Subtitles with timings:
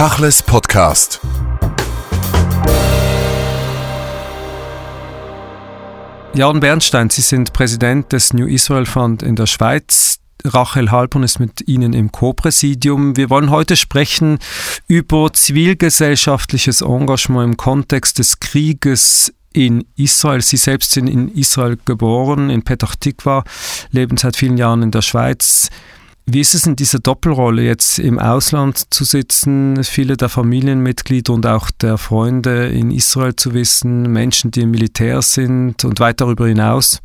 [0.00, 1.20] Tachles Podcast.
[6.32, 10.20] Jan Bernstein, Sie sind Präsident des New Israel Fund in der Schweiz.
[10.42, 13.18] Rachel Halpern ist mit Ihnen im Co-Präsidium.
[13.18, 14.38] Wir wollen heute sprechen
[14.86, 20.40] über zivilgesellschaftliches Engagement im Kontext des Krieges in Israel.
[20.40, 23.44] Sie selbst sind in Israel geboren, in Petach Tikva,
[23.90, 25.68] leben seit vielen Jahren in der Schweiz.
[26.32, 31.44] Wie ist es in dieser Doppelrolle jetzt im Ausland zu sitzen, viele der Familienmitglieder und
[31.44, 36.46] auch der Freunde in Israel zu wissen, Menschen, die im Militär sind und weit darüber
[36.46, 37.02] hinaus?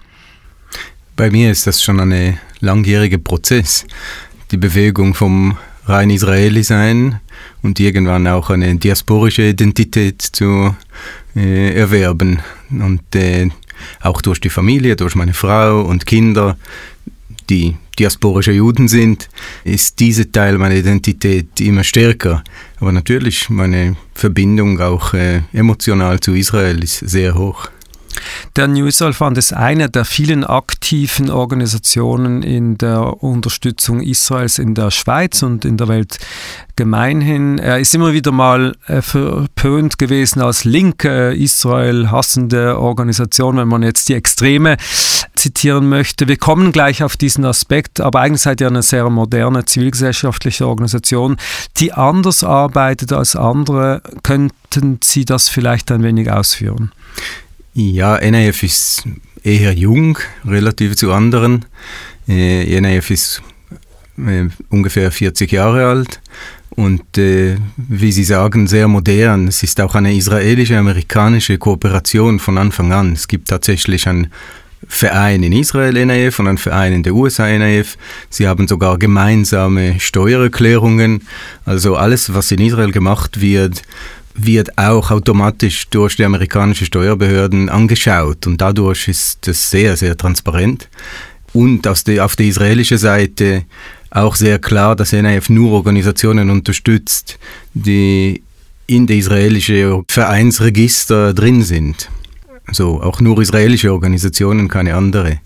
[1.16, 3.88] Bei mir ist das schon ein langjähriger Prozess.
[4.52, 7.20] Die Bewegung vom rein Israeli sein
[7.64, 10.76] und irgendwann auch eine diasporische Identität zu
[11.36, 12.42] äh, erwerben.
[12.70, 13.50] Und äh,
[14.02, 16.58] auch durch die Familie, durch meine Frau und Kinder,
[17.50, 19.30] die diasporische Juden sind,
[19.64, 22.44] ist dieser Teil meiner Identität immer stärker.
[22.80, 27.70] Aber natürlich, meine Verbindung auch äh, emotional zu Israel ist sehr hoch.
[28.56, 34.76] Der New Israel Fund ist eine der vielen aktiven Organisationen in der Unterstützung Israels in
[34.76, 36.18] der Schweiz und in der Welt
[36.76, 37.58] gemeinhin.
[37.58, 43.84] Er ist immer wieder mal äh, verpönt gewesen als linke Israel hassende Organisation, wenn man
[43.84, 44.78] jetzt die Extreme
[45.36, 46.28] zitieren möchte.
[46.28, 51.38] Wir kommen gleich auf diesen Aspekt, aber eigentlich seid ihr eine sehr moderne zivilgesellschaftliche Organisation,
[51.78, 54.02] die anders arbeitet als andere.
[54.24, 56.92] Könnten Sie das vielleicht ein wenig ausführen?
[57.78, 59.04] Ja, NIF ist
[59.44, 61.66] eher jung, relativ zu anderen.
[62.26, 63.42] Äh, NIF ist
[64.18, 66.22] äh, ungefähr 40 Jahre alt
[66.70, 69.50] und äh, wie Sie sagen, sehr modern.
[69.50, 73.12] Es ist auch eine israelische-amerikanische Kooperation von Anfang an.
[73.12, 74.32] Es gibt tatsächlich einen
[74.88, 77.98] Verein in Israel, NIF, und einen Verein in den USA, NIF.
[78.30, 81.24] Sie haben sogar gemeinsame Steuererklärungen.
[81.66, 83.82] Also alles, was in Israel gemacht wird,
[84.36, 90.90] wird auch automatisch durch die amerikanischen Steuerbehörden angeschaut und dadurch ist das sehr, sehr transparent.
[91.54, 93.64] Und der, auf der israelischen Seite
[94.10, 97.40] auch sehr klar, dass NIF nur Organisationen unterstützt,
[97.74, 98.42] die
[98.88, 102.10] in der israelischen Vereinsregister drin sind.
[102.72, 105.40] So, auch nur israelische Organisationen, keine andere.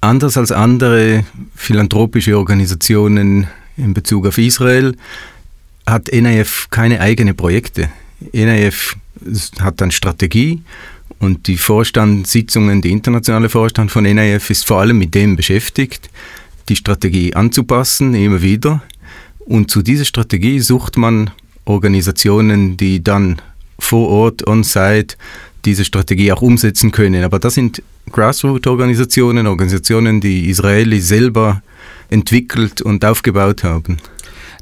[0.00, 4.96] Anders als andere philanthropische Organisationen in Bezug auf Israel
[5.86, 7.90] hat NIF keine eigenen Projekte.
[8.32, 8.96] NIF
[9.60, 10.62] hat eine Strategie
[11.18, 16.10] und die Vorstandssitzungen, die internationale Vorstand von NIF ist vor allem mit dem beschäftigt,
[16.68, 18.82] die Strategie anzupassen, immer wieder.
[19.38, 21.30] Und zu dieser Strategie sucht man
[21.64, 23.40] Organisationen, die dann
[23.78, 25.16] vor Ort, on-site,
[25.64, 27.24] diese Strategie auch umsetzen können.
[27.24, 31.62] Aber das sind Grassroot-Organisationen, Organisationen, die Israelis selber
[32.10, 33.98] entwickelt und aufgebaut haben.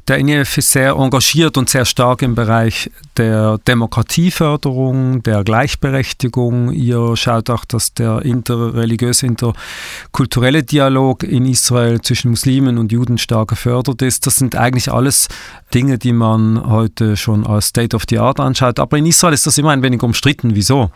[0.09, 6.73] Der NEF ist sehr engagiert und sehr stark im Bereich der Demokratieförderung, der Gleichberechtigung.
[6.73, 13.47] Ihr schaut auch, dass der interreligiöse, interkulturelle Dialog in Israel zwischen Muslimen und Juden stark
[13.47, 14.27] gefördert ist.
[14.27, 15.29] Das sind eigentlich alles
[15.73, 18.79] Dinge, die man heute schon als State of the Art anschaut.
[18.79, 20.53] Aber in Israel ist das immer ein wenig umstritten.
[20.53, 20.91] Wieso?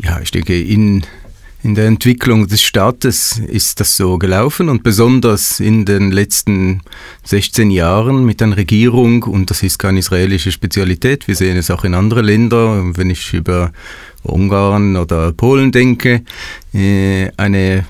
[0.00, 1.02] Ja, ich denke, in
[1.62, 6.82] in der Entwicklung des Staates ist das so gelaufen und besonders in den letzten
[7.24, 11.84] 16 Jahren mit einer Regierung, und das ist keine israelische Spezialität, wir sehen es auch
[11.84, 13.72] in anderen Ländern, wenn ich über
[14.22, 16.22] Ungarn oder Polen denke,
[16.72, 17.86] äh, eine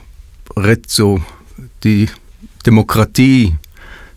[0.86, 1.22] so
[1.84, 2.08] die
[2.66, 3.54] Demokratie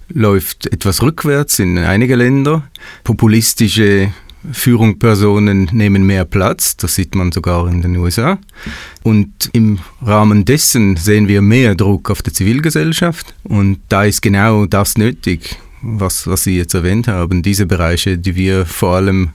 [0.09, 2.63] läuft etwas rückwärts in einige Länder.
[3.03, 4.11] Populistische
[4.51, 8.39] Führungspersonen nehmen mehr Platz, das sieht man sogar in den USA.
[9.03, 14.65] Und im Rahmen dessen sehen wir mehr Druck auf die Zivilgesellschaft und da ist genau
[14.65, 19.31] das nötig, was, was Sie jetzt erwähnt haben, diese Bereiche, die wir vor allem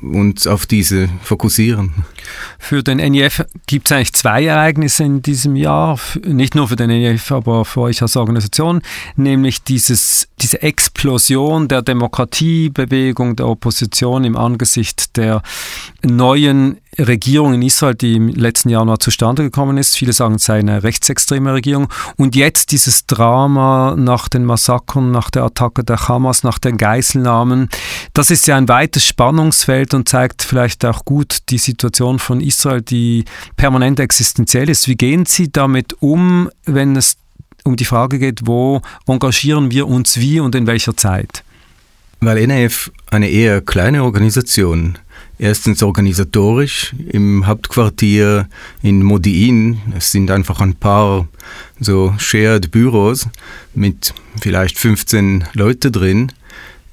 [0.00, 1.92] uns auf diese fokussieren.
[2.58, 6.88] Für den NIF gibt es eigentlich zwei Ereignisse in diesem Jahr, nicht nur für den
[6.88, 8.82] NIF, aber für euch als Organisation,
[9.16, 15.42] nämlich dieses, diese Explosion der Demokratiebewegung, der Opposition im Angesicht der
[16.02, 19.96] neuen Regierung in Israel, die im letzten noch zustande gekommen ist.
[19.96, 21.88] Viele sagen, es sei eine rechtsextreme Regierung.
[22.16, 27.68] Und jetzt dieses Drama nach den Massakern, nach der Attacke der Hamas, nach den Geiselnahmen.
[28.12, 32.82] Das ist ja ein weites Spannungsfeld und zeigt vielleicht auch gut die Situation von Israel,
[32.82, 33.24] die
[33.56, 34.88] permanent existenziell ist.
[34.88, 37.16] Wie gehen Sie damit um, wenn es
[37.64, 41.44] um die Frage geht, wo engagieren wir uns wie und in welcher Zeit?
[42.20, 44.98] Weil NAF eine eher kleine Organisation
[45.42, 48.48] Erstens organisatorisch im Hauptquartier
[48.80, 49.80] in Modiin.
[49.96, 51.26] Es sind einfach ein paar
[51.80, 53.26] so Shared Büros
[53.74, 56.30] mit vielleicht 15 Leute drin.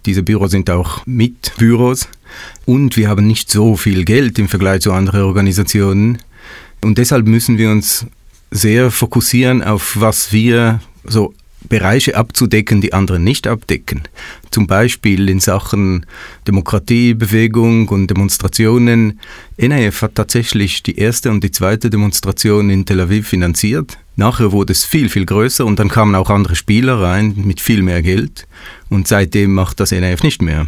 [0.07, 2.07] Diese Büros sind auch Mitbüros
[2.65, 6.19] und wir haben nicht so viel Geld im Vergleich zu anderen Organisationen.
[6.81, 8.05] Und deshalb müssen wir uns
[8.51, 11.33] sehr fokussieren auf was wir so
[11.67, 14.03] Bereiche abzudecken, die andere nicht abdecken.
[14.49, 16.05] Zum Beispiel in Sachen
[16.47, 19.19] Demokratiebewegung und Demonstrationen.
[19.57, 23.97] NAF hat tatsächlich die erste und die zweite Demonstration in Tel Aviv finanziert.
[24.15, 27.81] Nachher wurde es viel, viel größer und dann kamen auch andere Spieler rein mit viel
[27.81, 28.47] mehr Geld.
[28.89, 30.65] Und seitdem macht das NAF nicht mehr.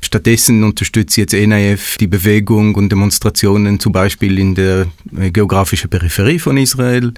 [0.00, 4.86] Stattdessen unterstützt jetzt NIF die Bewegung und Demonstrationen zum Beispiel in der
[5.18, 7.12] äh, geografischen Peripherie von Israel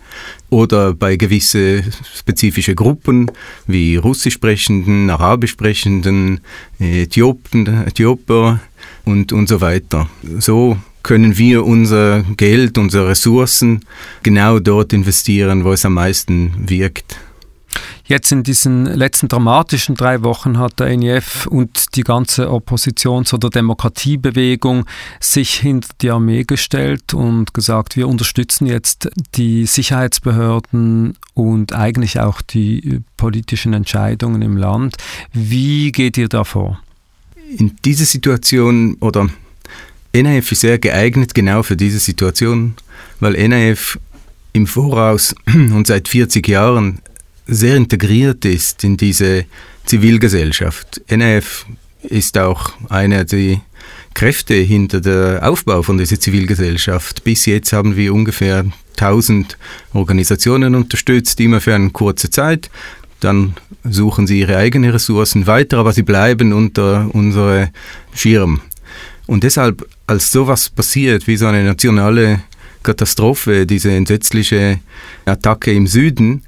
[0.50, 1.84] oder bei gewissen
[2.16, 3.30] spezifischen Gruppen
[3.66, 6.40] wie russisch sprechenden, arabisch sprechenden,
[6.78, 8.60] Äthiopen, Äthioper
[9.04, 10.08] und, und so weiter.
[10.38, 13.84] So können wir unser Geld, unsere Ressourcen
[14.22, 17.16] genau dort investieren, wo es am meisten wirkt.
[18.08, 23.50] Jetzt in diesen letzten dramatischen drei Wochen hat der NEF und die ganze Oppositions- oder
[23.50, 24.86] Demokratiebewegung
[25.18, 32.42] sich hinter die Armee gestellt und gesagt, wir unterstützen jetzt die Sicherheitsbehörden und eigentlich auch
[32.42, 34.96] die politischen Entscheidungen im Land.
[35.32, 36.80] Wie geht ihr da vor?
[37.58, 39.28] In dieser Situation oder
[40.12, 42.76] NAF ist sehr geeignet genau für diese Situation,
[43.18, 43.98] weil NAF
[44.52, 47.00] im Voraus und seit 40 Jahren
[47.46, 49.44] sehr integriert ist in diese
[49.84, 51.00] Zivilgesellschaft.
[51.08, 51.66] NF
[52.02, 53.60] ist auch einer der
[54.14, 57.22] Kräfte hinter der Aufbau von dieser Zivilgesellschaft.
[57.24, 59.58] Bis jetzt haben wir ungefähr 1000
[59.92, 62.70] Organisationen unterstützt, immer für eine kurze Zeit.
[63.20, 63.54] Dann
[63.84, 67.68] suchen sie ihre eigenen Ressourcen weiter, aber sie bleiben unter unserem
[68.14, 68.60] Schirm.
[69.26, 72.40] Und deshalb, als sowas passiert, wie so eine nationale
[72.82, 74.78] Katastrophe, diese entsetzliche
[75.24, 76.42] Attacke im Süden,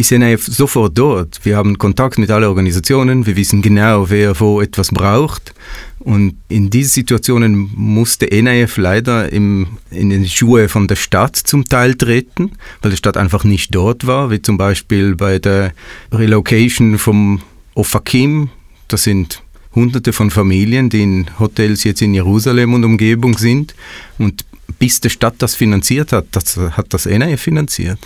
[0.00, 1.40] ist NIF sofort dort.
[1.44, 5.54] Wir haben Kontakt mit allen Organisationen, wir wissen genau, wer wo etwas braucht.
[5.98, 11.66] Und in diese Situationen musste NIF leider im, in den Schuhe von der Stadt zum
[11.66, 15.72] Teil treten, weil die Stadt einfach nicht dort war, wie zum Beispiel bei der
[16.10, 17.40] Relocation vom
[17.74, 18.48] Ofakim.
[18.88, 19.42] Das sind
[19.74, 23.74] hunderte von Familien, die in Hotels jetzt in Jerusalem und Umgebung sind.
[24.18, 24.46] Und
[24.78, 27.98] bis die Stadt das finanziert hat, das hat das NIF finanziert.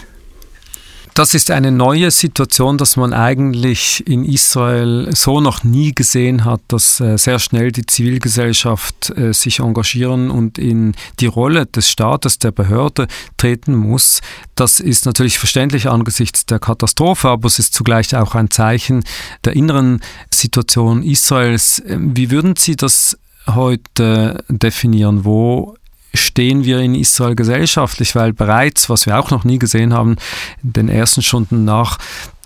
[1.17, 6.61] Das ist eine neue Situation, dass man eigentlich in Israel so noch nie gesehen hat,
[6.67, 12.41] dass äh, sehr schnell die Zivilgesellschaft äh, sich engagieren und in die Rolle des Staates,
[12.41, 13.07] der Behörde
[13.37, 14.23] treten muss.
[14.57, 19.05] Das ist natürlich verständlich angesichts der Katastrophe, aber es ist zugleich auch ein Zeichen
[19.45, 20.01] der inneren
[20.33, 21.81] Situation Israels.
[21.87, 23.17] Ähm, wie würden Sie das
[23.47, 25.25] heute definieren?
[25.25, 25.77] Wo
[26.15, 30.17] stehen wir in Israel gesellschaftlich, weil bereits, was wir auch noch nie gesehen haben,
[30.63, 31.99] in den ersten Stunden nach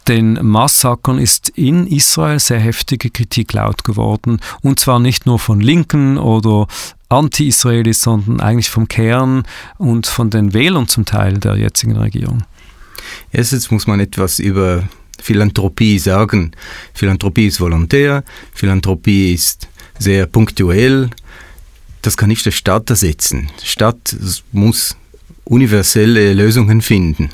[0.09, 4.41] den Massakern ist in Israel sehr heftige Kritik laut geworden.
[4.63, 6.67] Und zwar nicht nur von Linken oder
[7.11, 9.45] Anti-Israelis, sondern eigentlich vom Kern
[9.77, 12.43] und von den Wählern zum Teil der jetzigen Regierung.
[13.33, 14.89] Erstens muss man etwas über
[15.21, 16.53] Philanthropie sagen.
[16.95, 18.25] Philanthropie ist volontär,
[18.55, 19.69] Philanthropie ist
[19.99, 21.11] sehr punktuell,
[22.03, 23.51] das kann nicht der Staat ersetzen.
[23.63, 24.17] Die Stadt
[24.53, 24.97] muss
[25.45, 27.31] universelle Lösungen finden.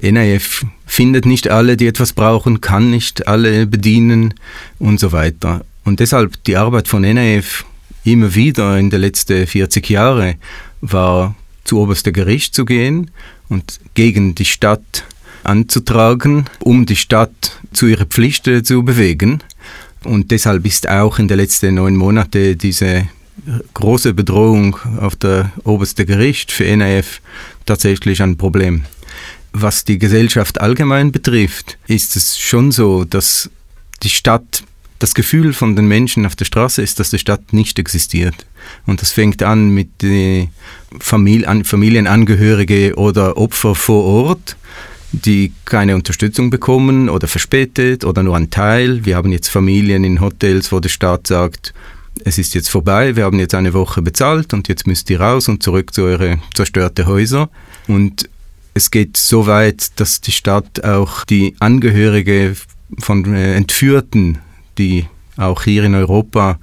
[0.00, 4.34] NIF findet nicht alle, die etwas brauchen, kann nicht alle bedienen
[4.78, 5.64] und so weiter.
[5.84, 7.64] Und deshalb die Arbeit von NIF
[8.04, 10.34] immer wieder in den letzten 40 Jahren
[10.80, 13.10] war, zu oberster Gericht zu gehen
[13.48, 15.04] und gegen die Stadt
[15.42, 19.42] anzutragen, um die Stadt zu ihrer Pflicht zu bewegen.
[20.04, 23.06] Und deshalb ist auch in den letzten neun Monaten diese
[23.74, 27.20] große Bedrohung auf der oberste Gericht für NAF
[27.66, 28.84] tatsächlich ein Problem.
[29.52, 33.50] Was die Gesellschaft allgemein betrifft, ist es schon so, dass
[34.02, 34.64] die Stadt,
[34.98, 38.46] das Gefühl von den Menschen auf der Straße ist, dass die Stadt nicht existiert.
[38.86, 40.50] Und das fängt an mit den
[40.98, 44.56] Familien, Familienangehörige oder Opfer vor Ort,
[45.12, 49.04] die keine Unterstützung bekommen oder verspätet oder nur ein Teil.
[49.04, 51.74] Wir haben jetzt Familien in Hotels, wo der Staat sagt,
[52.24, 55.48] es ist jetzt vorbei, wir haben jetzt eine Woche bezahlt und jetzt müsst ihr raus
[55.48, 57.48] und zurück zu euren zerstörten Häusern.
[57.88, 58.28] Und
[58.74, 62.56] es geht so weit, dass die Stadt auch die Angehörige
[62.98, 64.38] von äh, Entführten,
[64.78, 65.06] die
[65.36, 66.58] auch hier in Europa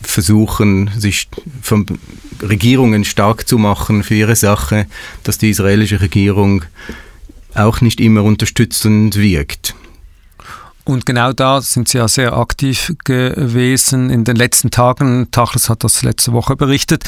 [0.00, 1.28] versuchen, sich
[1.62, 1.86] von
[2.42, 4.86] Regierungen stark zu machen für ihre Sache,
[5.22, 6.64] dass die israelische Regierung
[7.54, 9.74] auch nicht immer unterstützend wirkt.
[10.86, 15.28] Und genau da sind Sie ja sehr aktiv gewesen in den letzten Tagen.
[15.30, 17.04] Tachles hat das letzte Woche berichtet.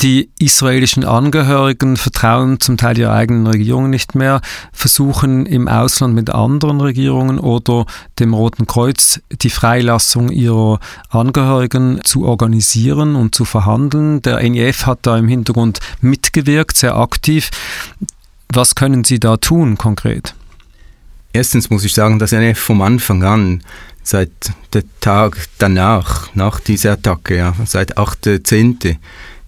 [0.00, 4.40] Die israelischen Angehörigen vertrauen zum Teil ihrer eigenen Regierung nicht mehr,
[4.72, 7.86] versuchen im Ausland mit anderen Regierungen oder
[8.18, 14.20] dem Roten Kreuz die Freilassung ihrer Angehörigen zu organisieren und zu verhandeln.
[14.22, 17.50] Der NEF hat da im Hintergrund mitgewirkt, sehr aktiv.
[18.52, 20.34] Was können Sie da tun konkret?
[21.32, 23.62] Erstens muss ich sagen, dass er vom Anfang an,
[24.02, 24.30] seit
[24.74, 28.96] der Tag danach, nach dieser Attacke, ja, seit 8.10.,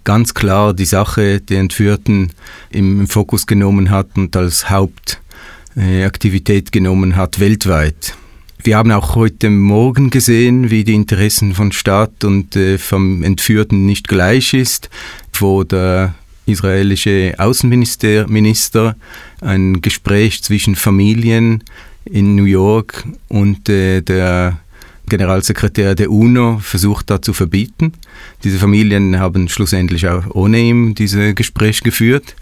[0.04, 2.32] ganz klar die Sache der Entführten
[2.70, 8.14] im Fokus genommen hat und als Hauptaktivität genommen hat weltweit.
[8.62, 13.84] Wir haben auch heute Morgen gesehen, wie die Interessen von Staat und äh, vom Entführten
[13.84, 14.88] nicht gleich ist,
[15.34, 16.14] wo der
[16.46, 18.96] israelische Außenminister Minister
[19.40, 21.64] ein Gespräch zwischen Familien
[22.04, 24.58] in New York und äh, der
[25.06, 27.92] Generalsekretär der UNO versucht da zu verbieten.
[28.42, 32.34] Diese Familien haben schlussendlich auch ohne ihm dieses Gespräch geführt.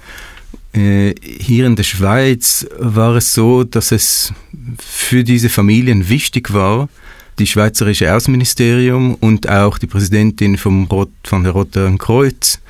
[0.73, 4.33] Äh, hier in der Schweiz war es so, dass es
[4.79, 6.89] für diese Familien wichtig war,
[7.39, 12.61] die Schweizerische Außenministerium und auch die Präsidentin vom Rot, von der Roten Kreuz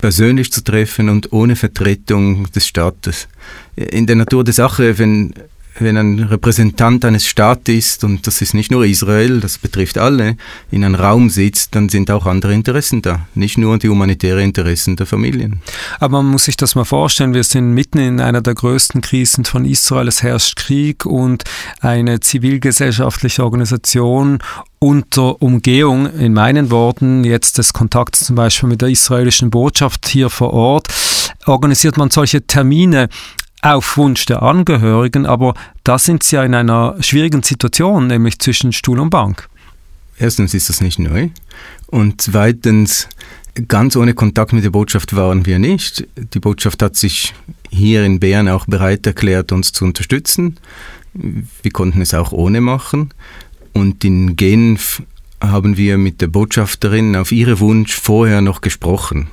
[0.00, 3.28] persönlich zu treffen und ohne Vertretung des Staates.
[3.76, 5.32] In der Natur der Sache, wenn
[5.80, 10.36] wenn ein Repräsentant eines Staates ist, und das ist nicht nur Israel, das betrifft alle,
[10.70, 14.96] in einem Raum sitzt, dann sind auch andere Interessen da, nicht nur die humanitären Interessen
[14.96, 15.60] der Familien.
[15.98, 19.44] Aber man muss sich das mal vorstellen, wir sind mitten in einer der größten Krisen
[19.44, 21.44] von Israel, es herrscht Krieg und
[21.80, 24.38] eine zivilgesellschaftliche Organisation
[24.78, 30.30] unter Umgehung, in meinen Worten, jetzt des Kontakts zum Beispiel mit der israelischen Botschaft hier
[30.30, 30.88] vor Ort,
[31.46, 33.08] organisiert man solche Termine
[33.62, 38.72] auf Wunsch der Angehörigen, aber da sind sie ja in einer schwierigen Situation, nämlich zwischen
[38.72, 39.48] Stuhl und Bank.
[40.18, 41.30] Erstens ist das nicht neu
[41.86, 43.08] und zweitens,
[43.68, 46.06] ganz ohne Kontakt mit der Botschaft waren wir nicht.
[46.34, 47.34] Die Botschaft hat sich
[47.70, 50.58] hier in Bern auch bereit erklärt, uns zu unterstützen.
[51.14, 53.12] Wir konnten es auch ohne machen.
[53.72, 55.02] Und in Genf
[55.40, 59.28] haben wir mit der Botschafterin auf ihren Wunsch vorher noch gesprochen.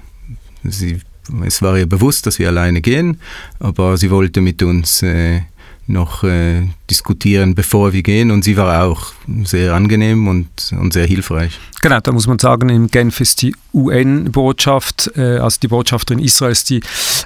[0.64, 1.00] Sie
[1.46, 3.20] es war ihr bewusst, dass wir alleine gehen,
[3.60, 5.42] aber sie wollte mit uns äh,
[5.88, 8.32] noch äh, diskutieren, bevor wir gehen.
[8.32, 10.48] Und sie war auch sehr angenehm und,
[10.80, 11.58] und sehr hilfreich.
[11.82, 16.66] Genau, da muss man sagen, in Genf ist die UN-Botschaft, äh, also die Botschafterin Israels,
[16.66, 16.82] die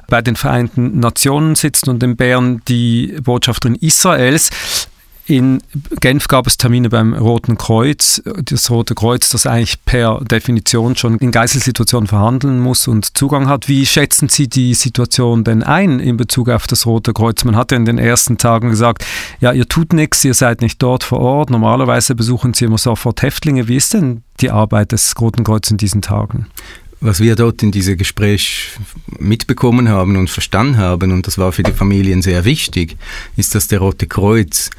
[0.08, 4.51] bei den Vereinten Nationen sitzt und in Bern die Botschafterin Israels.
[5.32, 5.62] In
[6.02, 8.22] Genf gab es Termine beim Roten Kreuz.
[8.44, 13.70] Das Rote Kreuz, das eigentlich per Definition schon in Geiselsituationen verhandeln muss und Zugang hat.
[13.70, 17.46] Wie schätzen Sie die Situation denn ein in Bezug auf das Rote Kreuz?
[17.46, 19.06] Man hat ja in den ersten Tagen gesagt,
[19.40, 21.50] ja, ihr tut nichts, ihr seid nicht dort vor Ort.
[21.50, 23.70] Normalerweise besuchen Sie immer sofort Häftlinge.
[23.70, 26.48] Wie ist denn die Arbeit des Roten Kreuzes in diesen Tagen?
[27.04, 28.78] was wir dort in diesem Gespräch
[29.18, 32.96] mitbekommen haben und verstanden haben, und das war für die Familien sehr wichtig,
[33.36, 34.70] ist, dass der Rote Kreuz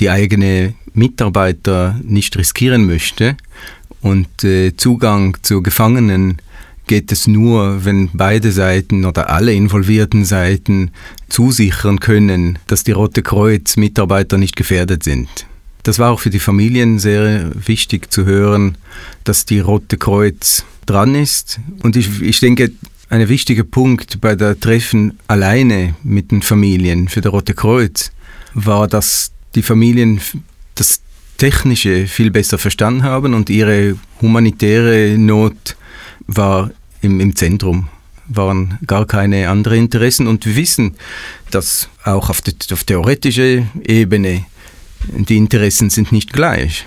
[0.00, 3.36] die eigene Mitarbeiter nicht riskieren möchte.
[4.00, 6.38] Und äh, Zugang zu Gefangenen
[6.86, 10.90] geht es nur, wenn beide Seiten oder alle involvierten Seiten
[11.28, 15.28] zusichern können, dass die Rote Kreuz Mitarbeiter nicht gefährdet sind.
[15.82, 18.76] Das war auch für die Familien sehr wichtig zu hören,
[19.24, 21.60] dass die Rote Kreuz dran ist.
[21.82, 22.72] Und ich, ich denke,
[23.10, 28.12] ein wichtiger Punkt bei der Treffen alleine mit den Familien für das Rote Kreuz
[28.54, 30.20] war, dass die Familien
[30.74, 31.00] das
[31.36, 35.76] Technische viel besser verstanden haben und ihre humanitäre Not
[36.26, 36.70] war
[37.00, 37.88] im, im Zentrum
[38.26, 40.94] waren gar keine anderen Interessen und wir wissen,
[41.50, 44.46] dass auch auf, der, auf theoretischer Ebene
[45.08, 46.86] die Interessen sind nicht gleich.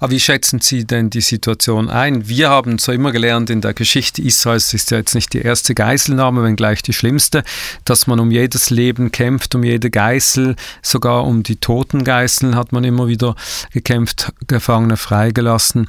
[0.00, 2.28] Aber wie schätzen Sie denn die Situation ein?
[2.28, 5.74] Wir haben so immer gelernt in der Geschichte Israels, ist ja jetzt nicht die erste
[5.74, 7.42] Geiselnahme, wenngleich die schlimmste,
[7.84, 12.72] dass man um jedes Leben kämpft, um jede Geißel, sogar um die toten Geißeln hat
[12.72, 13.34] man immer wieder
[13.72, 15.88] gekämpft, Gefangene freigelassen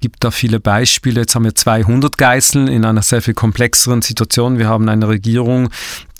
[0.00, 1.20] gibt da viele Beispiele.
[1.20, 4.58] Jetzt haben wir 200 Geiseln in einer sehr viel komplexeren Situation.
[4.58, 5.70] Wir haben eine Regierung,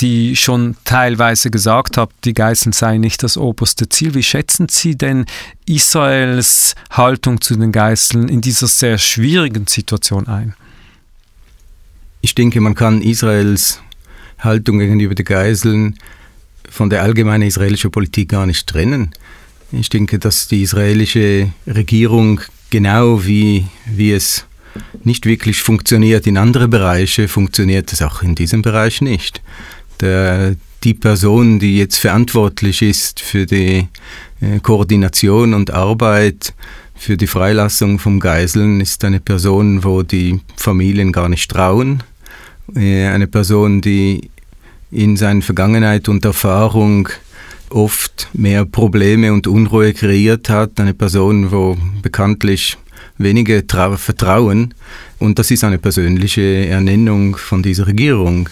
[0.01, 4.15] die schon teilweise gesagt hat, die Geiseln seien nicht das oberste Ziel.
[4.15, 5.27] Wie schätzen Sie denn
[5.67, 10.55] Israels Haltung zu den Geiseln in dieser sehr schwierigen Situation ein?
[12.21, 13.81] Ich denke, man kann Israels
[14.41, 15.99] Haltung gegenüber den Geiseln
[16.69, 19.13] von der allgemeinen israelischen Politik gar nicht trennen.
[19.71, 24.45] Ich denke, dass die israelische Regierung genau wie, wie es
[25.05, 29.43] nicht wirklich funktioniert in anderen Bereichen, funktioniert es auch in diesem Bereich nicht.
[30.01, 33.89] Der, die Person, die jetzt verantwortlich ist für die
[34.41, 36.55] äh, Koordination und Arbeit
[36.95, 42.03] für die Freilassung vom Geiseln, ist eine Person, wo die Familien gar nicht trauen.
[42.75, 44.31] Äh, eine Person, die
[44.91, 47.09] in seiner Vergangenheit und Erfahrung
[47.71, 50.81] oft mehr Probleme und Unruhe kreiert hat.
[50.81, 52.77] Eine Person, wo bekanntlich
[53.19, 53.65] wenige
[53.97, 54.75] vertrauen.
[55.19, 58.49] Und das ist eine persönliche Ernennung von dieser Regierung.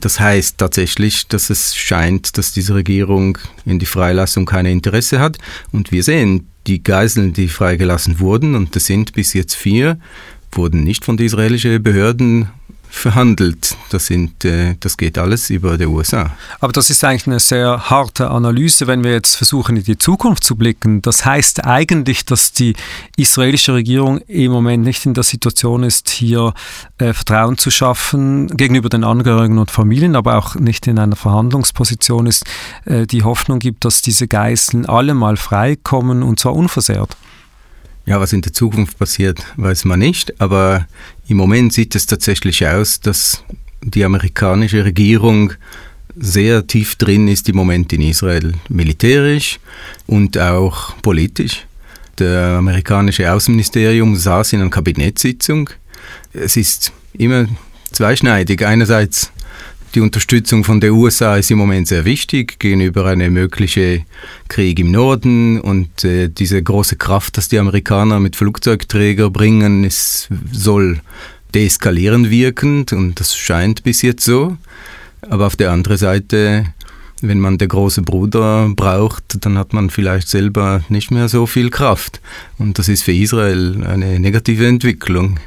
[0.00, 5.38] Das heißt tatsächlich, dass es scheint, dass diese Regierung in die Freilassung kein Interesse hat.
[5.72, 9.98] Und wir sehen, die Geiseln, die freigelassen wurden, und das sind bis jetzt vier,
[10.52, 12.48] wurden nicht von den israelischen Behörden
[12.88, 13.76] verhandelt.
[13.90, 16.30] Das, sind, äh, das geht alles über die USA.
[16.60, 20.44] Aber das ist eigentlich eine sehr harte Analyse, wenn wir jetzt versuchen, in die Zukunft
[20.44, 21.02] zu blicken.
[21.02, 22.74] Das heißt eigentlich, dass die
[23.16, 26.54] israelische Regierung im Moment nicht in der Situation ist, hier
[26.98, 32.26] äh, Vertrauen zu schaffen gegenüber den Angehörigen und Familien, aber auch nicht in einer Verhandlungsposition
[32.26, 32.44] ist,
[32.84, 37.16] äh, die Hoffnung gibt, dass diese Geiseln alle mal freikommen und zwar unversehrt.
[38.08, 40.88] Ja, was in der Zukunft passiert, weiß man nicht, aber
[41.28, 43.44] im Moment sieht es tatsächlich aus, dass
[43.82, 45.52] die amerikanische Regierung
[46.16, 49.60] sehr tief drin ist im Moment in Israel, militärisch
[50.06, 51.66] und auch politisch.
[52.18, 55.68] Der amerikanische Außenministerium saß in einer Kabinettssitzung.
[56.32, 57.46] Es ist immer
[57.92, 58.64] zweischneidig.
[58.64, 59.32] Einerseits
[59.94, 64.04] die Unterstützung von den USA ist im Moment sehr wichtig gegenüber einem möglichen
[64.48, 70.28] Krieg im Norden und äh, diese große Kraft, dass die Amerikaner mit Flugzeugträger bringen, ist,
[70.52, 71.00] soll
[71.54, 74.56] deeskalierend wirkend und das scheint bis jetzt so.
[75.22, 76.66] Aber auf der anderen Seite,
[77.20, 81.70] wenn man der große Bruder braucht, dann hat man vielleicht selber nicht mehr so viel
[81.70, 82.20] Kraft.
[82.58, 85.40] Und das ist für Israel eine negative Entwicklung.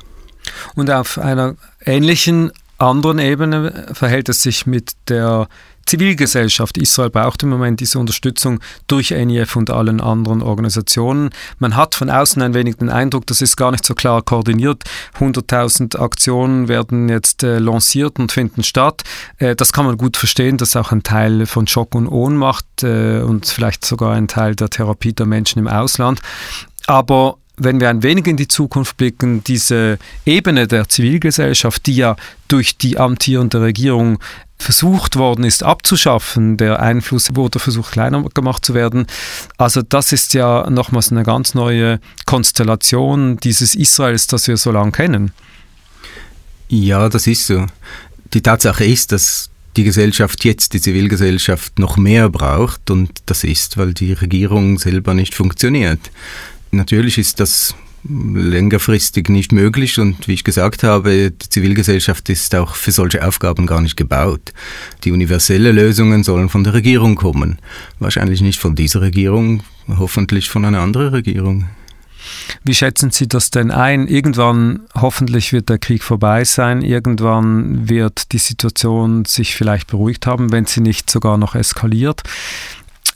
[0.76, 1.56] Und auf einer
[1.86, 2.52] ähnlichen
[2.82, 5.48] anderen Ebene verhält es sich mit der
[5.86, 6.78] Zivilgesellschaft.
[6.78, 11.32] Israel braucht im Moment diese Unterstützung durch NIF und allen anderen Organisationen.
[11.60, 14.84] Man hat von außen ein wenig den Eindruck, das ist gar nicht so klar koordiniert.
[15.20, 19.02] 100.000 Aktionen werden jetzt äh, lanciert und finden statt.
[19.38, 22.84] Äh, das kann man gut verstehen, das ist auch ein Teil von Schock und Ohnmacht
[22.84, 26.22] äh, und vielleicht sogar ein Teil der Therapie der Menschen im Ausland.
[26.88, 32.16] Aber wenn wir ein wenig in die Zukunft blicken, diese Ebene der Zivilgesellschaft, die ja
[32.48, 34.20] durch die amtierende Regierung
[34.58, 39.08] versucht worden ist abzuschaffen, der Einfluss wurde versucht kleiner gemacht zu werden.
[39.58, 44.92] Also das ist ja nochmals eine ganz neue Konstellation dieses Israels, das wir so lange
[44.92, 45.32] kennen.
[46.70, 47.66] Ja, das ist so.
[48.34, 53.78] Die Tatsache ist, dass die Gesellschaft jetzt, die Zivilgesellschaft, noch mehr braucht und das ist,
[53.78, 56.00] weil die Regierung selber nicht funktioniert.
[56.72, 62.76] Natürlich ist das längerfristig nicht möglich und wie ich gesagt habe, die Zivilgesellschaft ist auch
[62.76, 64.54] für solche Aufgaben gar nicht gebaut.
[65.04, 67.60] Die universelle Lösungen sollen von der Regierung kommen.
[68.00, 71.66] Wahrscheinlich nicht von dieser Regierung, hoffentlich von einer anderen Regierung.
[72.64, 74.08] Wie schätzen Sie das denn ein?
[74.08, 80.52] Irgendwann, hoffentlich wird der Krieg vorbei sein, irgendwann wird die Situation sich vielleicht beruhigt haben,
[80.52, 82.22] wenn sie nicht sogar noch eskaliert.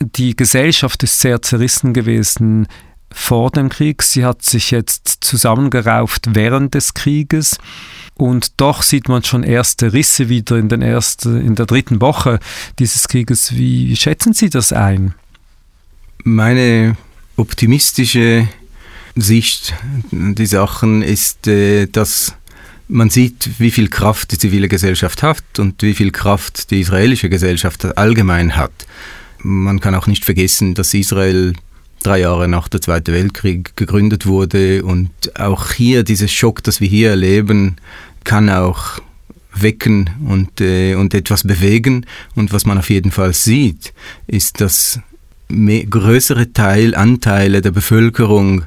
[0.01, 2.67] Die Gesellschaft ist sehr zerrissen gewesen
[3.15, 4.03] vor dem Krieg.
[4.03, 7.57] Sie hat sich jetzt zusammengerauft während des Krieges.
[8.13, 12.39] Und doch sieht man schon erste Risse wieder in, den ersten, in der dritten Woche
[12.77, 13.55] dieses Krieges.
[13.55, 15.15] Wie schätzen Sie das ein?
[16.23, 16.97] Meine
[17.37, 18.47] optimistische
[19.15, 19.73] Sicht
[20.11, 22.35] die Sachen ist, äh, dass
[22.87, 27.29] man sieht, wie viel Kraft die zivile Gesellschaft hat und wie viel Kraft die israelische
[27.29, 28.73] Gesellschaft allgemein hat.
[29.39, 31.53] Man kann auch nicht vergessen, dass Israel
[32.05, 34.83] drei Jahre nach dem Zweiten Weltkrieg gegründet wurde.
[34.83, 37.77] Und auch hier, dieser Schock, das wir hier erleben,
[38.23, 38.99] kann auch
[39.53, 42.05] wecken und, äh, und etwas bewegen.
[42.35, 43.93] Und was man auf jeden Fall sieht,
[44.27, 44.99] ist, dass
[45.47, 48.65] mehr, größere Teil, Anteile der Bevölkerung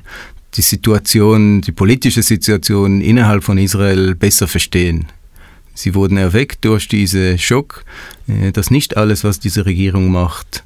[0.55, 5.07] die Situation, die politische Situation innerhalb von Israel besser verstehen.
[5.75, 7.85] Sie wurden erweckt durch diesen Schock,
[8.27, 10.65] äh, dass nicht alles, was diese Regierung macht,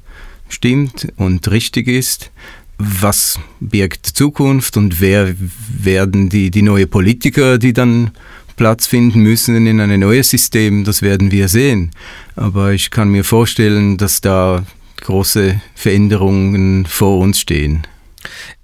[0.49, 2.31] stimmt und richtig ist
[2.77, 5.33] was birgt Zukunft und wer
[5.77, 8.11] werden die, die neue Politiker, die dann
[8.55, 11.91] Platz finden müssen in ein neues System, das werden wir sehen.
[12.35, 14.63] Aber ich kann mir vorstellen, dass da
[15.01, 17.85] große Veränderungen vor uns stehen.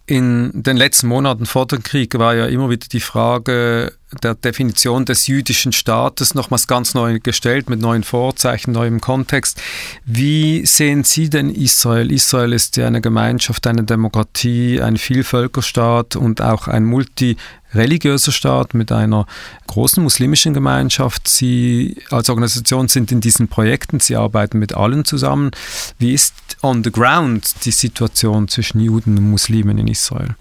[0.05, 3.93] In den letzten Monaten vor dem Krieg war ja immer wieder die Frage,
[4.23, 9.61] der Definition des jüdischen Staates nochmals ganz neu gestellt, mit neuen Vorzeichen, neuem Kontext.
[10.03, 12.11] Wie sehen Sie denn Israel?
[12.11, 18.91] Israel ist ja eine Gemeinschaft, eine Demokratie, ein Vielvölkerstaat und auch ein multireligiöser Staat mit
[18.91, 19.27] einer
[19.67, 21.27] großen muslimischen Gemeinschaft.
[21.27, 25.51] Sie als Organisation sind in diesen Projekten, Sie arbeiten mit allen zusammen.
[25.99, 30.35] Wie ist on the ground die Situation zwischen Juden und Muslimen in Israel?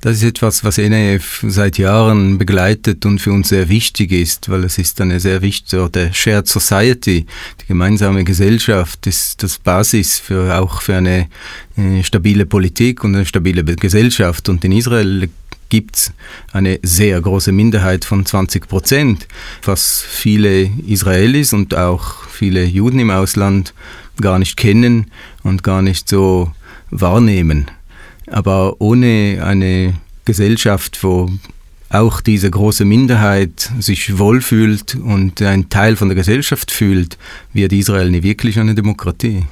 [0.00, 4.64] Das ist etwas, was NAF seit Jahren begleitet und für uns sehr wichtig ist, weil
[4.64, 7.24] es ist eine sehr wichtige, der Shared Society,
[7.62, 11.28] die gemeinsame Gesellschaft, ist das Basis für, auch für eine
[11.76, 14.48] äh, stabile Politik und eine stabile Gesellschaft.
[14.50, 15.28] Und in Israel
[15.70, 16.12] gibt es
[16.52, 19.26] eine sehr große Minderheit von 20 Prozent,
[19.62, 23.74] was viele Israelis und auch viele Juden im Ausland
[24.20, 25.10] gar nicht kennen
[25.42, 26.52] und gar nicht so
[26.90, 27.70] wahrnehmen.
[28.26, 31.30] Aber ohne eine Gesellschaft, wo
[31.90, 37.18] auch diese große Minderheit sich wohlfühlt und ein Teil von der Gesellschaft fühlt,
[37.52, 39.44] wird Israel nie wirklich eine Demokratie.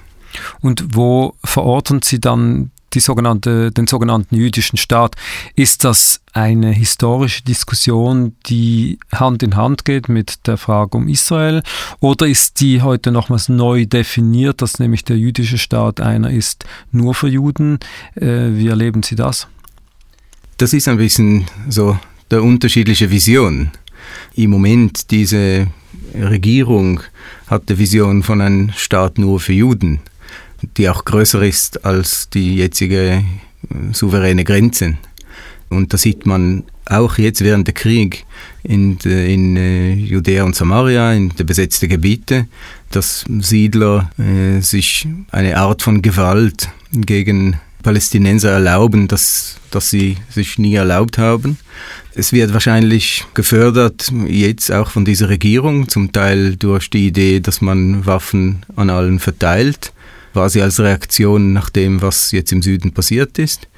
[0.61, 5.17] Und wo verorten Sie dann die sogenannte, den sogenannten jüdischen Staat.
[5.55, 11.63] Ist das eine historische Diskussion, die Hand in Hand geht mit der Frage um Israel?
[12.01, 17.15] Oder ist die heute nochmals neu definiert, dass nämlich der jüdische Staat einer ist nur
[17.15, 17.79] für Juden?
[18.15, 19.47] Äh, wie erleben Sie das?
[20.59, 21.99] Das ist ein bisschen so
[22.31, 23.71] der unterschiedliche Vision.
[24.35, 25.69] Im Moment diese
[26.15, 27.01] Regierung
[27.47, 30.01] hat die Vision von einem Staat nur für Juden
[30.77, 33.23] die auch größer ist als die jetzige äh,
[33.93, 34.97] souveräne Grenze.
[35.69, 38.27] Und da sieht man auch jetzt während der Krieg
[38.63, 42.49] in, in äh, Judäa und Samaria, in den besetzten Gebieten,
[42.91, 50.59] dass Siedler äh, sich eine Art von Gewalt gegen Palästinenser erlauben, das, das sie sich
[50.59, 51.59] nie erlaubt haben.
[52.15, 57.63] Es wird wahrscheinlich gefördert jetzt auch von dieser Regierung, zum Teil durch die Idee, dass
[57.63, 59.93] man Waffen an allen verteilt
[60.33, 63.69] quasi als Reaktion nach dem, was jetzt im Süden passiert ist.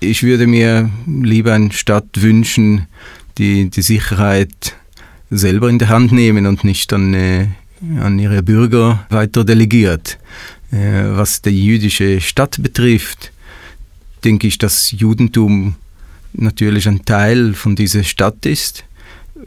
[0.00, 2.86] Ich würde mir lieber eine Stadt wünschen,
[3.36, 4.76] die die Sicherheit
[5.30, 7.48] selber in der Hand nehmen und nicht an, äh,
[8.00, 10.18] an ihre Bürger weiter delegiert.
[10.70, 13.32] Äh, was die jüdische Stadt betrifft,
[14.24, 15.76] denke ich, dass Judentum
[16.32, 18.84] natürlich ein Teil von dieser Stadt ist.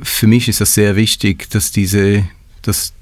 [0.02, 2.26] Für mich ist es sehr wichtig, dass diese,
[2.62, 2.94] dass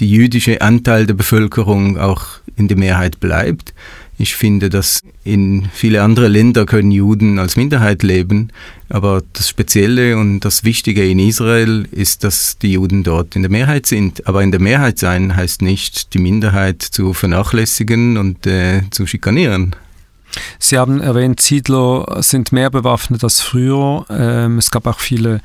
[0.00, 3.74] die jüdische Anteil der Bevölkerung auch in der Mehrheit bleibt.
[4.18, 8.48] Ich finde, dass in viele andere Länder können Juden als Minderheit leben,
[8.88, 13.50] aber das Spezielle und das Wichtige in Israel ist, dass die Juden dort in der
[13.50, 14.26] Mehrheit sind.
[14.26, 19.76] Aber in der Mehrheit sein heißt nicht, die Minderheit zu vernachlässigen und äh, zu schikanieren.
[20.58, 24.04] Sie haben erwähnt, Siedler sind mehr bewaffnet als früher.
[24.10, 25.40] Ähm, es gab auch viele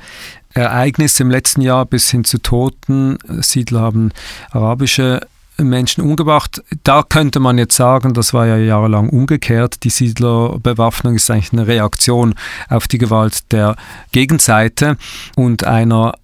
[0.54, 3.18] Ereignisse im letzten Jahr bis hin zu Toten.
[3.40, 4.10] Siedler haben
[4.50, 5.20] arabische
[5.58, 6.62] Menschen umgebracht.
[6.82, 9.84] Da könnte man jetzt sagen, das war ja jahrelang umgekehrt.
[9.84, 12.34] Die Siedlerbewaffnung ist eigentlich eine Reaktion
[12.68, 13.76] auf die Gewalt der
[14.12, 14.96] Gegenseite
[15.36, 16.14] und einer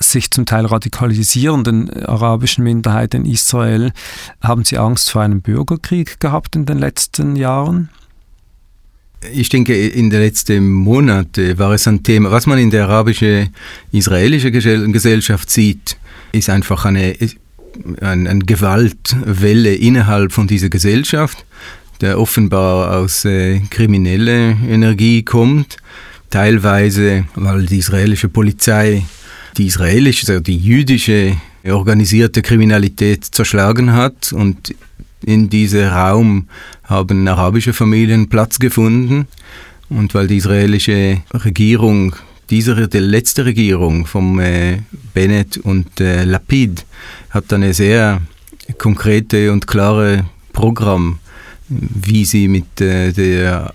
[0.00, 3.92] sich zum Teil radikalisierenden arabischen Minderheit in Israel.
[4.40, 7.90] Haben Sie Angst vor einem Bürgerkrieg gehabt in den letzten Jahren?
[9.32, 12.30] Ich denke, in den letzten Monaten war es ein Thema.
[12.30, 15.96] Was man in der arabischen-israelischen Gesellschaft sieht,
[16.32, 17.16] ist einfach eine,
[18.00, 21.44] eine, eine Gewaltwelle innerhalb von dieser Gesellschaft,
[22.00, 25.78] der offenbar aus äh, krimineller Energie kommt.
[26.30, 29.02] Teilweise, weil die israelische Polizei
[29.56, 34.74] die israelische, also die jüdische organisierte Kriminalität zerschlagen hat und
[35.24, 36.48] in diesem Raum
[36.84, 39.26] haben arabische Familien Platz gefunden.
[39.88, 42.14] Und weil die israelische Regierung,
[42.50, 44.78] diese die letzte Regierung von äh,
[45.14, 46.84] Bennett und äh, Lapid,
[47.30, 48.20] hat eine sehr
[48.76, 51.18] konkrete und klare Programm,
[51.68, 53.72] wie sie mit äh, der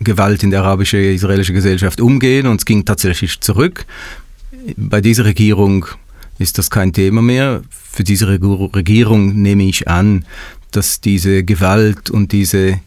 [0.00, 2.46] Gewalt in der arabischen israelischen Gesellschaft umgehen.
[2.46, 3.86] Und es ging tatsächlich zurück.
[4.76, 5.86] Bei dieser Regierung
[6.38, 7.62] ist das kein Thema mehr.
[7.70, 10.26] Für diese Regierung nehme ich an,
[10.76, 12.80] dass diese Gewalt und diese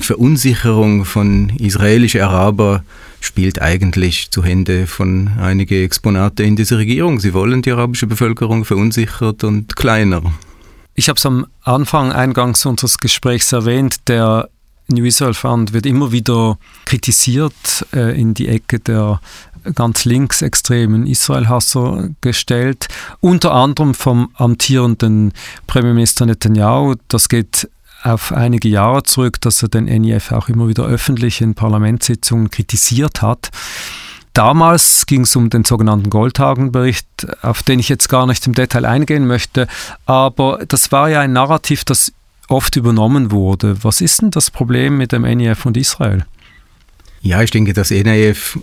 [0.00, 2.82] Verunsicherung von israelischen Arabern
[3.20, 7.20] spielt eigentlich zu Hände von einigen Exponate in dieser Regierung.
[7.20, 10.22] Sie wollen die arabische Bevölkerung verunsichert und kleiner.
[10.94, 14.48] Ich habe es am Anfang eingangs unseres Gesprächs erwähnt, der
[14.88, 19.20] New Israel Fund wird immer wieder kritisiert äh, in die Ecke der
[19.74, 22.88] ganz linksextremen Israel-Hasser gestellt,
[23.20, 25.32] unter anderem vom amtierenden
[25.66, 26.94] Premierminister Netanyahu.
[27.08, 27.68] Das geht
[28.02, 33.22] auf einige Jahre zurück, dass er den NIF auch immer wieder öffentlich in Parlamentssitzungen kritisiert
[33.22, 33.50] hat.
[34.32, 38.84] Damals ging es um den sogenannten Goldhagen-Bericht, auf den ich jetzt gar nicht im Detail
[38.84, 39.66] eingehen möchte,
[40.06, 42.12] aber das war ja ein Narrativ, das
[42.48, 43.82] oft übernommen wurde.
[43.82, 46.24] Was ist denn das Problem mit dem NIF und Israel?
[47.22, 48.58] Ja, ich denke, das NIF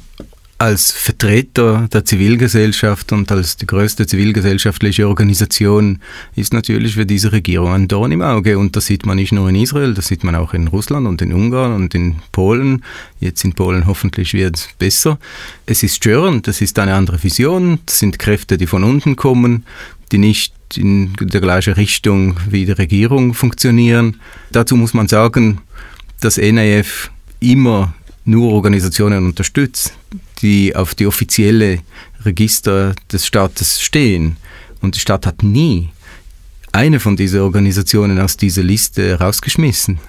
[0.60, 6.00] als Vertreter der Zivilgesellschaft und als die größte zivilgesellschaftliche Organisation
[6.36, 8.58] ist natürlich für diese Regierung ein Dorn im Auge.
[8.58, 11.22] Und das sieht man nicht nur in Israel, das sieht man auch in Russland und
[11.22, 12.84] in Ungarn und in Polen.
[13.20, 15.20] Jetzt in Polen hoffentlich wird es besser.
[15.68, 19.64] Es ist störend, es ist eine andere Vision, es sind Kräfte, die von unten kommen,
[20.12, 24.20] die nicht in der gleichen Richtung wie die Regierung funktionieren.
[24.52, 25.62] Dazu muss man sagen,
[26.20, 27.94] dass NIF immer
[28.28, 29.94] nur Organisationen unterstützt,
[30.42, 31.80] die auf die offizielle
[32.26, 34.36] Register des Staates stehen.
[34.82, 35.90] Und die Stadt hat nie
[36.74, 40.00] eine von diesen Organisationen aus dieser Liste rausgeschmissen.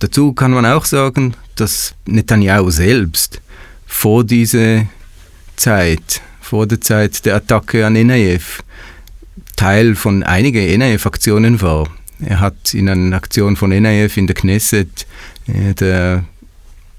[0.00, 3.40] Dazu kann man auch sagen, dass Netanyahu selbst
[3.86, 4.86] vor dieser
[5.54, 8.62] Zeit, vor der Zeit der Attacke an Enayev,
[9.54, 11.88] Teil von einigen Enayev-Aktionen war.
[12.20, 15.06] Er hat in einer Aktion von Enayev in der Knesset
[15.46, 16.24] äh, der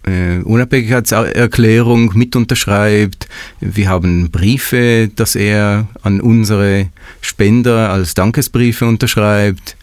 [0.07, 3.27] äh, Unabhängigkeitserklärung mit unterschreibt.
[3.59, 6.87] Wir haben Briefe, dass er an unsere
[7.21, 9.75] Spender als Dankesbriefe unterschreibt.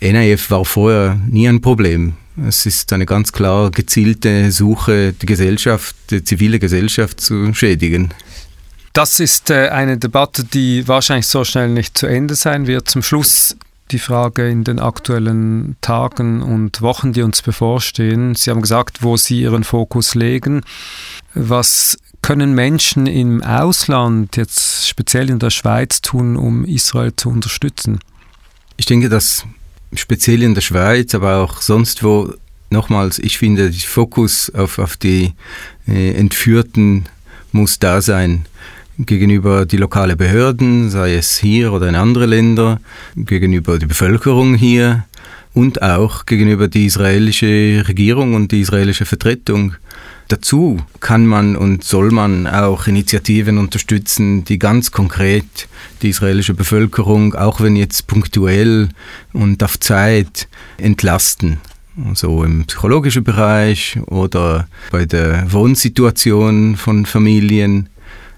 [0.00, 2.14] NIF war vorher nie ein Problem.
[2.48, 8.14] Es ist eine ganz klar gezielte Suche, die Gesellschaft, die zivile Gesellschaft zu schädigen.
[8.92, 12.88] Das ist äh, eine Debatte, die wahrscheinlich so schnell nicht zu Ende sein wird.
[12.88, 13.56] Zum Schluss
[13.90, 18.34] die Frage in den aktuellen Tagen und Wochen, die uns bevorstehen.
[18.34, 20.62] Sie haben gesagt, wo Sie Ihren Fokus legen.
[21.34, 28.00] Was können Menschen im Ausland, jetzt speziell in der Schweiz, tun, um Israel zu unterstützen?
[28.76, 29.44] Ich denke, dass
[29.94, 32.32] speziell in der Schweiz, aber auch sonst wo,
[32.70, 35.32] nochmals, ich finde, der Fokus auf, auf die
[35.88, 37.06] äh, Entführten
[37.52, 38.46] muss da sein
[38.98, 42.80] gegenüber die lokalen Behörden, sei es hier oder in anderen Ländern,
[43.16, 45.04] gegenüber der Bevölkerung hier
[45.54, 49.74] und auch gegenüber die israelische Regierung und die israelische Vertretung.
[50.28, 55.68] Dazu kann man und soll man auch Initiativen unterstützen, die ganz konkret
[56.02, 58.90] die israelische Bevölkerung, auch wenn jetzt punktuell
[59.32, 60.46] und auf Zeit,
[60.78, 61.58] entlasten.
[62.08, 67.88] Also im psychologischen Bereich oder bei der Wohnsituation von Familien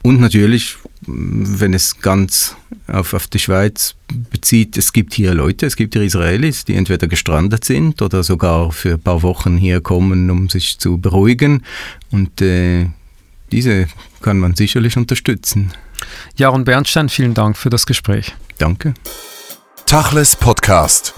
[0.03, 2.57] und natürlich, wenn es ganz
[2.89, 3.95] auf, auf die Schweiz
[4.31, 8.73] bezieht, es gibt hier Leute, es gibt hier Israelis, die entweder gestrandet sind oder sogar
[8.73, 11.65] für ein paar Wochen hier kommen, um sich zu beruhigen.
[12.11, 12.89] Und äh,
[13.53, 13.87] diese
[14.21, 15.73] kann man sicherlich unterstützen.
[16.37, 18.35] Jaron Bernstein, vielen Dank für das Gespräch.
[18.59, 18.95] Danke.
[19.87, 21.15] Tachles Podcast.